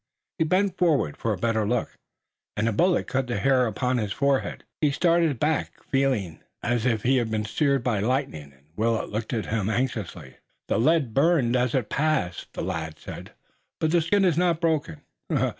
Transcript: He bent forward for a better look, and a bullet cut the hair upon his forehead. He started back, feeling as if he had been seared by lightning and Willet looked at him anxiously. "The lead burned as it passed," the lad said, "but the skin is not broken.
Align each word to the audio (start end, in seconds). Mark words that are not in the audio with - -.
He 0.39 0.45
bent 0.45 0.79
forward 0.79 1.15
for 1.15 1.31
a 1.31 1.37
better 1.37 1.63
look, 1.63 1.95
and 2.57 2.67
a 2.67 2.73
bullet 2.73 3.05
cut 3.05 3.27
the 3.27 3.37
hair 3.37 3.67
upon 3.67 3.99
his 3.99 4.11
forehead. 4.11 4.63
He 4.79 4.89
started 4.89 5.39
back, 5.39 5.73
feeling 5.83 6.39
as 6.63 6.87
if 6.87 7.03
he 7.03 7.17
had 7.17 7.29
been 7.29 7.45
seared 7.45 7.83
by 7.83 7.99
lightning 7.99 8.51
and 8.51 8.65
Willet 8.75 9.11
looked 9.11 9.31
at 9.31 9.45
him 9.45 9.69
anxiously. 9.69 10.37
"The 10.69 10.79
lead 10.79 11.13
burned 11.13 11.55
as 11.55 11.75
it 11.75 11.89
passed," 11.89 12.51
the 12.53 12.63
lad 12.63 12.97
said, 12.97 13.33
"but 13.79 13.91
the 13.91 14.01
skin 14.01 14.25
is 14.25 14.39
not 14.39 14.59
broken. 14.59 15.01